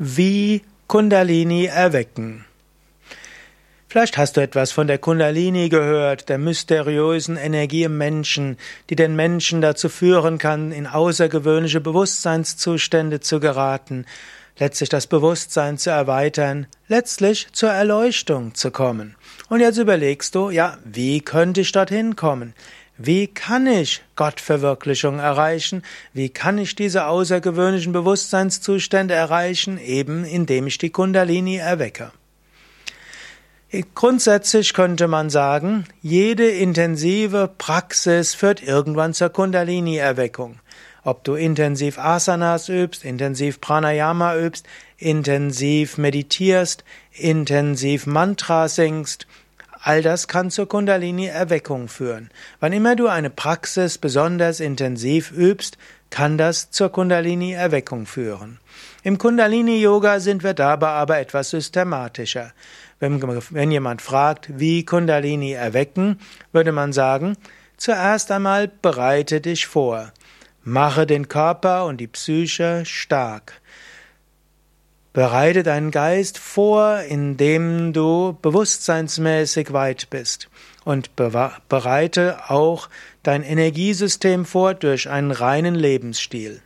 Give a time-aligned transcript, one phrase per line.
[0.00, 2.44] Wie Kundalini erwecken.
[3.88, 8.58] Vielleicht hast du etwas von der Kundalini gehört, der mysteriösen Energie im Menschen,
[8.90, 14.06] die den Menschen dazu führen kann, in außergewöhnliche Bewusstseinszustände zu geraten,
[14.56, 19.16] letztlich das Bewusstsein zu erweitern, letztlich zur Erleuchtung zu kommen.
[19.48, 22.54] Und jetzt überlegst du, ja, wie könnte ich dorthin kommen?
[23.00, 25.84] Wie kann ich Gottverwirklichung erreichen?
[26.12, 29.78] Wie kann ich diese außergewöhnlichen Bewusstseinszustände erreichen?
[29.78, 32.10] Eben indem ich die Kundalini erwecke.
[33.94, 40.58] Grundsätzlich könnte man sagen, jede intensive Praxis führt irgendwann zur Kundalini-Erweckung.
[41.04, 49.26] Ob du intensiv Asanas übst, intensiv Pranayama übst, intensiv meditierst, intensiv Mantra singst,
[49.80, 52.30] All das kann zur Kundalini-Erweckung führen.
[52.60, 55.78] Wann immer du eine Praxis besonders intensiv übst,
[56.10, 58.58] kann das zur Kundalini-Erweckung führen.
[59.02, 62.52] Im Kundalini-Yoga sind wir dabei aber etwas systematischer.
[62.98, 66.18] Wenn, wenn jemand fragt, wie Kundalini erwecken,
[66.52, 67.36] würde man sagen,
[67.76, 70.12] zuerst einmal bereite dich vor.
[70.64, 73.60] Mache den Körper und die Psyche stark.
[75.18, 80.48] Bereite deinen Geist vor, indem du bewusstseinsmäßig weit bist.
[80.84, 82.88] Und bereite auch
[83.24, 86.60] dein Energiesystem vor durch einen reinen Lebensstil.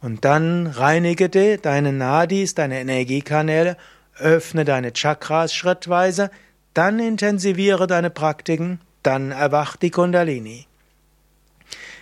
[0.00, 3.76] Und dann reinige deine Nadis, deine Energiekanäle,
[4.18, 6.30] öffne deine Chakras schrittweise,
[6.72, 10.66] dann intensiviere deine Praktiken, dann erwacht die Kundalini.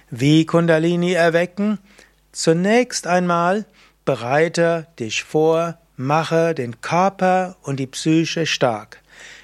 [0.09, 1.81] Wie Kundalini erwecken?
[2.31, 3.65] Zunächst einmal
[4.05, 9.03] bereite dich vor, mache den Körper und die Psyche stark.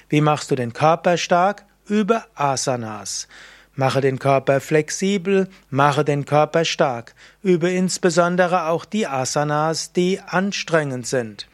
[0.09, 1.65] Wie machst du den Körper stark?
[1.85, 3.27] Über Asanas.
[3.75, 7.13] Mache den Körper flexibel, mache den Körper stark.
[7.43, 11.47] Übe insbesondere auch die Asanas, die anstrengend sind.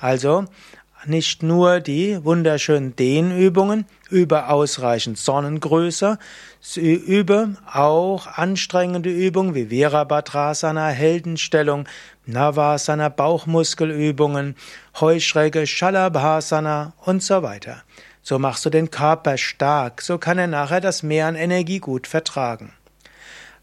[0.00, 0.46] Also
[1.06, 6.18] nicht nur die wunderschönen Dehnübungen, übe ausreichend Sonnengröße,
[6.76, 11.86] übe auch anstrengende Übungen wie Virabhadrasana, Heldenstellung,
[12.28, 14.54] Navasana, Bauchmuskelübungen,
[15.00, 17.82] Heuschrecke, Shalabhasana und so weiter.
[18.22, 22.06] So machst du den Körper stark, so kann er nachher das Mehr an Energie gut
[22.06, 22.74] vertragen.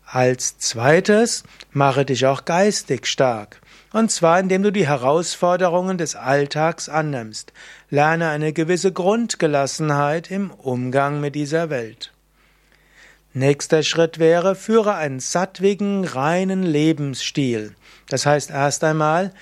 [0.07, 3.61] Als zweites, mache dich auch geistig stark.
[3.93, 7.53] Und zwar, indem du die Herausforderungen des Alltags annimmst.
[7.91, 12.14] Lerne eine gewisse Grundgelassenheit im Umgang mit dieser Welt.
[13.37, 17.75] Nächster Schritt wäre, führe einen sattwigen, reinen Lebensstil.
[18.07, 19.33] Das heißt erst einmal,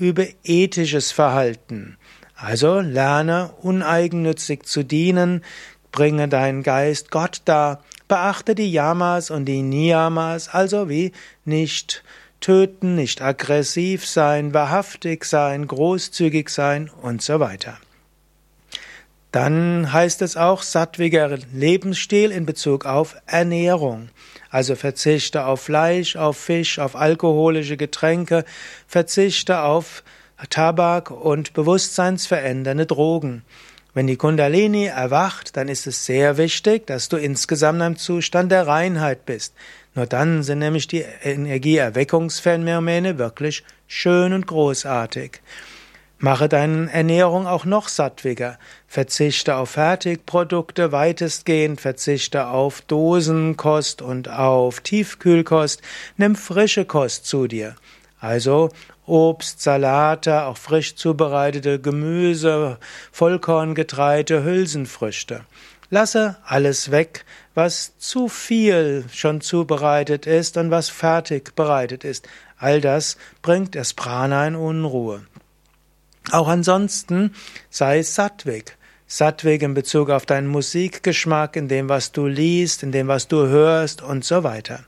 [0.00, 1.98] übe ethisches Verhalten.
[2.34, 5.44] Also lerne uneigennützig zu dienen,
[5.92, 11.12] bringe deinen Geist Gott dar, beachte die Yamas und die Niyamas, also wie
[11.44, 12.02] nicht
[12.40, 17.78] töten, nicht aggressiv sein, wahrhaftig sein, großzügig sein und so weiter.
[19.32, 24.10] Dann heißt es auch sattwiger Lebensstil in Bezug auf Ernährung.
[24.50, 28.44] Also verzichte auf Fleisch, auf Fisch, auf alkoholische Getränke,
[28.86, 30.04] verzichte auf
[30.50, 33.42] Tabak und bewusstseinsverändernde Drogen.
[33.94, 38.66] Wenn die Kundalini erwacht, dann ist es sehr wichtig, dass du insgesamt im Zustand der
[38.66, 39.54] Reinheit bist.
[39.94, 45.40] Nur dann sind nämlich die Energieerweckungsphänomene wirklich schön und großartig.
[46.24, 48.56] Mache deine Ernährung auch noch sattwiger.
[48.86, 55.82] Verzichte auf Fertigprodukte weitestgehend, verzichte auf Dosenkost und auf Tiefkühlkost.
[56.16, 57.74] Nimm frische Kost zu dir.
[58.20, 58.68] Also
[59.04, 62.78] Obst, Salate, auch frisch zubereitete Gemüse,
[63.10, 65.40] Vollkorngetreide, Hülsenfrüchte.
[65.90, 67.24] Lasse alles weg,
[67.56, 72.28] was zu viel schon zubereitet ist und was fertig bereitet ist.
[72.58, 75.22] All das bringt das Prana in Unruhe.
[76.30, 77.34] Auch ansonsten
[77.70, 78.76] sei sattwig.
[79.06, 83.46] Sattwig in Bezug auf deinen Musikgeschmack, in dem, was du liest, in dem, was du
[83.46, 84.84] hörst und so weiter.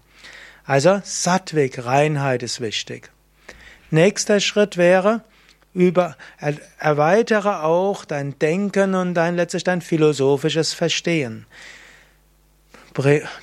[0.64, 3.10] Also sattwig, Reinheit ist wichtig.
[3.90, 5.22] Nächster Schritt wäre,
[5.74, 6.16] über,
[6.78, 11.46] erweitere auch dein Denken und dein letztlich dein philosophisches Verstehen.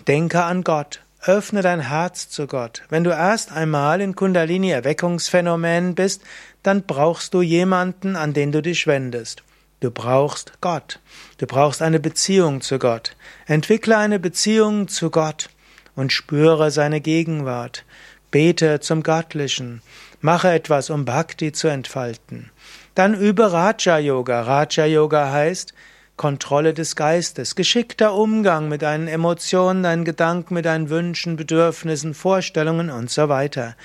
[0.07, 1.01] Denke an Gott.
[1.23, 2.81] Öffne dein Herz zu Gott.
[2.89, 6.23] Wenn du erst einmal in Kundalini Erweckungsphänomen bist,
[6.63, 9.43] dann brauchst du jemanden, an den du dich wendest.
[9.81, 10.99] Du brauchst Gott.
[11.37, 13.15] Du brauchst eine Beziehung zu Gott.
[13.45, 15.49] Entwickle eine Beziehung zu Gott
[15.95, 17.85] und spüre seine Gegenwart.
[18.31, 19.83] Bete zum Göttlichen.
[20.21, 22.49] Mache etwas, um Bhakti zu entfalten.
[22.95, 24.41] Dann übe Raja Yoga.
[24.41, 25.73] Raja Yoga heißt,
[26.17, 32.89] Kontrolle des Geistes, geschickter Umgang mit deinen Emotionen, deinen Gedanken, mit deinen Wünschen, Bedürfnissen, Vorstellungen
[32.89, 33.75] und so weiter.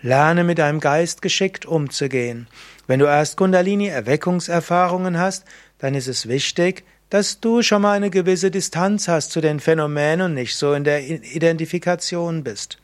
[0.00, 2.48] Lerne mit deinem Geist geschickt umzugehen.
[2.86, 5.44] Wenn du erst Kundalini-Erweckungserfahrungen hast,
[5.78, 10.26] dann ist es wichtig, dass du schon mal eine gewisse Distanz hast zu den Phänomenen
[10.26, 12.78] und nicht so in der Identifikation bist.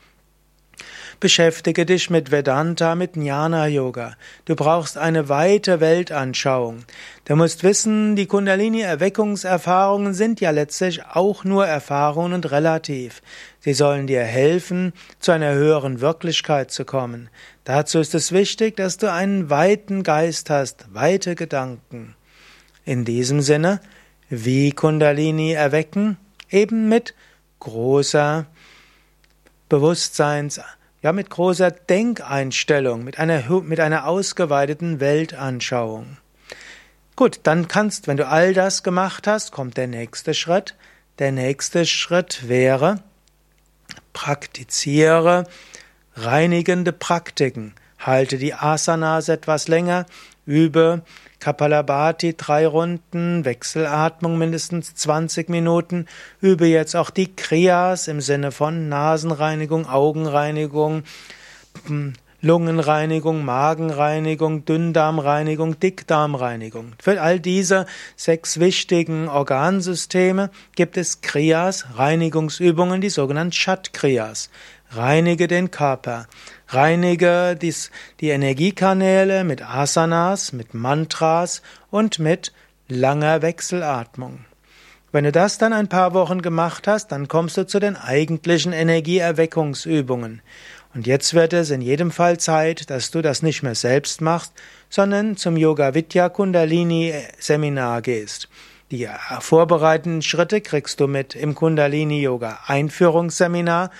[1.21, 4.17] Beschäftige dich mit Vedanta, mit Jnana Yoga.
[4.45, 6.85] Du brauchst eine weite Weltanschauung.
[7.25, 13.21] Du musst wissen, die Kundalini Erweckungserfahrungen sind ja letztlich auch nur Erfahrungen und relativ.
[13.61, 17.31] Sie sollen dir helfen, zu einer höheren Wirklichkeit zu kommen.
[17.65, 22.15] Dazu ist es wichtig, dass du einen weiten Geist hast, weite Gedanken.
[22.85, 23.81] In diesem Sinne,
[24.31, 26.17] wie Kundalini erwecken?
[26.51, 27.15] Eben mit
[27.61, 28.47] großer
[29.69, 30.61] Bewusstseins
[31.03, 36.17] ja mit großer Denkeinstellung, mit einer, mit einer ausgeweiteten Weltanschauung.
[37.17, 40.77] Gut, dann kannst, wenn du all das gemacht hast, kommt der nächste Schritt.
[41.19, 43.03] Der nächste Schritt wäre,
[44.13, 45.45] praktiziere
[46.15, 47.75] reinigende Praktiken.
[47.99, 50.07] Halte die Asanas etwas länger,
[50.47, 51.03] übe
[51.41, 56.07] Kapalabhati drei Runden, Wechselatmung mindestens 20 Minuten.
[56.41, 61.05] Übe jetzt auch die Kriyas im Sinne von Nasenreinigung, Augenreinigung,
[61.87, 66.93] hm, Lungenreinigung, Magenreinigung, Dünndarmreinigung, Dickdarmreinigung.
[67.03, 74.51] Für all diese sechs wichtigen Organsysteme gibt es Kriyas, Reinigungsübungen, die sogenannten Shat-Kriyas.
[74.91, 76.27] Reinige den Körper.
[76.69, 77.91] Reinige dies,
[78.21, 82.53] die Energiekanäle mit Asanas, mit Mantras und mit
[82.89, 84.45] langer Wechselatmung.
[85.13, 88.73] Wenn du das dann ein paar Wochen gemacht hast, dann kommst du zu den eigentlichen
[88.73, 90.43] Energieerweckungsübungen.
[90.95, 94.53] Und jetzt wird es in jedem Fall Zeit, dass du das nicht mehr selbst machst,
[94.89, 98.49] sondern zum Yoga Vidya Kundalini Seminar gehst.
[98.91, 99.09] Die
[99.41, 103.91] vorbereitenden Schritte kriegst du mit im Kundalini Yoga Einführungsseminar.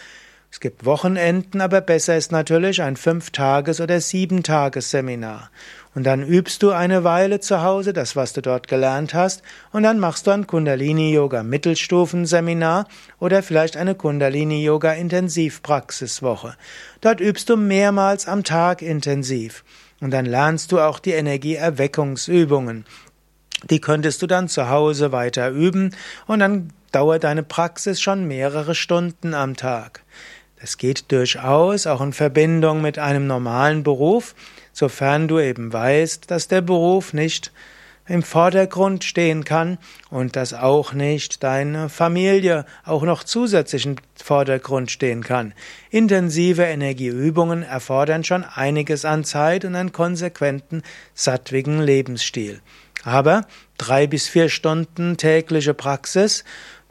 [0.51, 5.51] Es gibt Wochenenden, aber besser ist natürlich ein Fünf-Tages- oder Sieben-Tages-Seminar.
[5.95, 9.43] Und dann übst du eine Weile zu Hause das, was du dort gelernt hast,
[9.73, 12.87] und dann machst du ein Kundalini-Yoga-Mittelstufenseminar
[13.19, 16.55] oder vielleicht eine Kundalini-Yoga-Intensivpraxiswoche.
[17.01, 19.65] Dort übst du mehrmals am Tag intensiv.
[20.01, 22.87] Und dann lernst du auch die Energieerweckungsübungen.
[23.69, 25.95] Die könntest du dann zu Hause weiter üben
[26.27, 30.05] und dann dauert deine Praxis schon mehrere Stunden am Tag.
[30.61, 34.35] Das geht durchaus auch in Verbindung mit einem normalen Beruf,
[34.73, 37.53] sofern du eben weißt, dass der Beruf nicht
[38.09, 39.79] im Vordergrund stehen kann
[40.11, 45.53] und dass auch nicht deine Familie auch noch zusätzlich im Vordergrund stehen kann.
[45.91, 50.83] Intensive Energieübungen erfordern schon einiges an Zeit und einen konsequenten,
[51.15, 52.61] sattwigen Lebensstil.
[53.05, 53.47] Aber
[53.77, 56.45] drei bis vier Stunden tägliche Praxis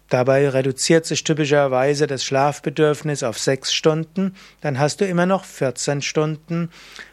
[0.10, 6.02] Dabei reduziert sich typischerweise das Schlafbedürfnis auf sechs Stunden, dann hast du immer noch 14
[6.02, 6.70] Stunden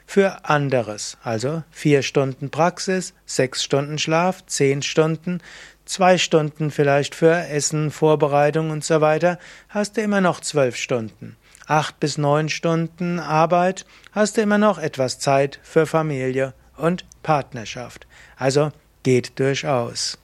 [0.07, 1.17] für anderes.
[1.23, 5.41] Also vier Stunden Praxis, sechs Stunden Schlaf, zehn Stunden,
[5.85, 9.39] zwei Stunden vielleicht für Essen, Vorbereitung und so weiter,
[9.69, 11.37] hast du immer noch zwölf Stunden.
[11.67, 18.07] Acht bis neun Stunden Arbeit, hast du immer noch etwas Zeit für Familie und Partnerschaft.
[18.37, 18.71] Also
[19.03, 20.19] geht durchaus.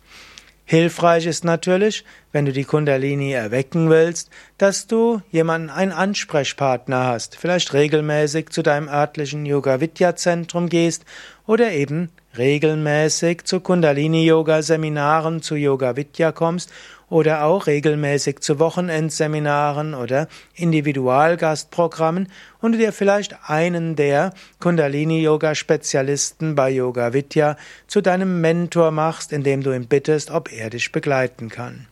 [0.70, 7.34] Hilfreich ist natürlich, wenn du die Kundalini erwecken willst, dass du jemanden, einen Ansprechpartner hast,
[7.34, 11.04] vielleicht regelmäßig zu deinem örtlichen Yoga Vidya Zentrum gehst
[11.44, 16.70] oder eben regelmäßig zu Kundalini Yoga Seminaren zu Yoga Vidya kommst
[17.10, 22.28] oder auch regelmäßig zu Wochenendseminaren oder Individualgastprogrammen
[22.60, 29.72] und dir vielleicht einen der Kundalini-Yoga-Spezialisten bei Yoga Vidya zu deinem Mentor machst, indem du
[29.72, 31.86] ihn bittest, ob er dich begleiten kann.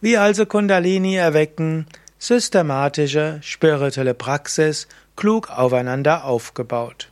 [0.00, 1.86] Wie also Kundalini erwecken,
[2.18, 7.10] systematische spirituelle Praxis, klug aufeinander aufgebaut.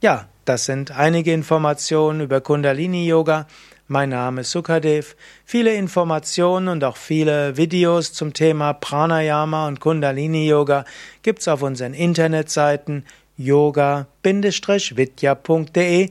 [0.00, 3.46] Ja, das sind einige Informationen über Kundalini Yoga.
[3.92, 5.14] Mein Name ist Sukadev.
[5.44, 10.86] Viele Informationen und auch viele Videos zum Thema Pranayama und Kundalini Yoga
[11.22, 13.04] gibt's auf unseren Internetseiten
[13.36, 16.08] yoga-vidya.de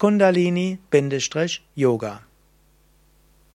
[0.00, 2.25] Kundalini-Yoga.